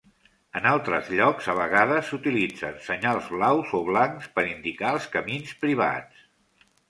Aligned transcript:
En 0.59 0.63
altres 0.69 1.09
llocs, 1.17 1.49
a 1.53 1.53
vegades 1.59 2.07
s'utilitzen 2.13 2.79
senyals 2.87 3.29
blaus 3.35 3.75
o 3.79 3.83
blancs 3.91 4.27
per 4.39 4.47
indicar 4.53 4.95
els 4.97 5.07
camins 5.17 5.55
privats. 5.67 6.27